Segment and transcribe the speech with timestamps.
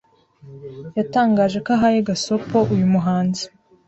[0.97, 3.45] yatangaje ko ahaye gasopo uyu muhanzi